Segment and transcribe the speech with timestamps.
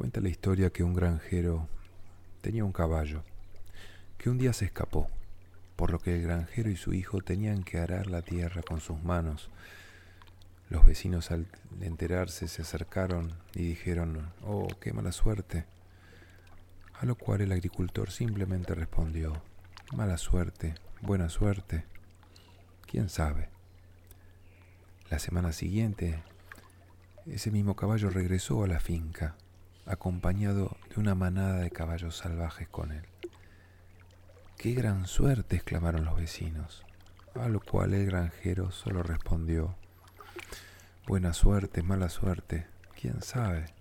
[0.00, 1.68] Cuenta la historia que un granjero
[2.40, 3.22] tenía un caballo
[4.16, 5.10] que un día se escapó,
[5.76, 9.02] por lo que el granjero y su hijo tenían que arar la tierra con sus
[9.02, 9.50] manos.
[10.70, 11.48] Los vecinos al
[11.82, 15.66] enterarse se acercaron y dijeron, oh, qué mala suerte.
[16.98, 19.42] A lo cual el agricultor simplemente respondió,
[19.92, 21.84] mala suerte, buena suerte,
[22.86, 23.50] quién sabe.
[25.10, 26.22] La semana siguiente,
[27.26, 29.36] ese mismo caballo regresó a la finca,
[29.90, 33.04] acompañado de una manada de caballos salvajes con él.
[34.56, 35.56] ¡Qué gran suerte!
[35.56, 36.84] exclamaron los vecinos,
[37.34, 39.74] a lo cual el granjero solo respondió,
[41.06, 42.68] buena suerte, mala suerte,
[43.00, 43.74] quién sabe.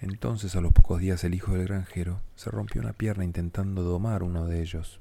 [0.00, 4.22] Entonces a los pocos días el hijo del granjero se rompió una pierna intentando domar
[4.22, 5.00] uno de ellos.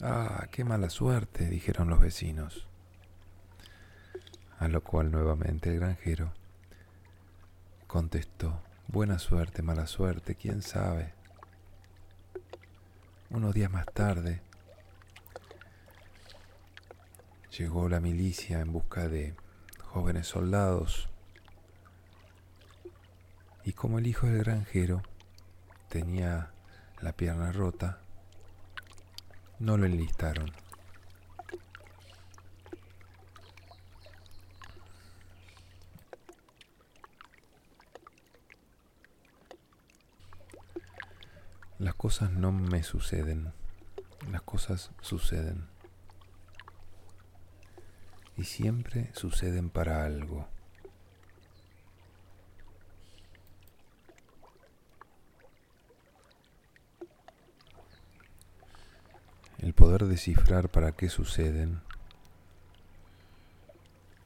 [0.00, 2.66] Ah, qué mala suerte, dijeron los vecinos.
[4.58, 6.32] A lo cual nuevamente el granjero
[7.88, 11.14] contestó, buena suerte, mala suerte, quién sabe.
[13.30, 14.42] Unos días más tarde
[17.58, 19.34] llegó la milicia en busca de
[19.82, 21.08] jóvenes soldados
[23.64, 25.02] y como el hijo del granjero
[25.88, 26.50] tenía
[27.00, 28.00] la pierna rota,
[29.58, 30.52] no lo enlistaron.
[41.78, 43.52] Las cosas no me suceden,
[44.32, 45.68] las cosas suceden.
[48.36, 50.48] Y siempre suceden para algo.
[59.58, 61.80] El poder descifrar para qué suceden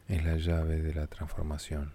[0.09, 1.93] es la llave de la transformación.